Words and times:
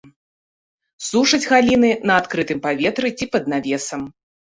Сушаць 1.07 1.41
галіны 1.51 1.91
на 2.11 2.15
адкрытым 2.21 2.59
паветры 2.65 3.07
ці 3.17 3.29
пад 3.37 3.43
навесамі. 3.55 4.09